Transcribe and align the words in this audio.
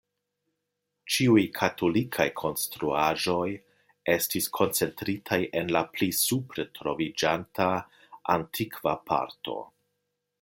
Ĉiuj 1.15 1.41
katolikaj 1.57 2.25
konstruaĵoj 2.39 3.45
estis 4.15 4.47
koncentritaj 4.61 5.39
en 5.61 5.71
la 5.79 5.83
pli 5.97 6.09
supre 6.23 6.67
troviĝanta 6.79 7.69
antikva 8.39 8.95
parto. 9.11 9.59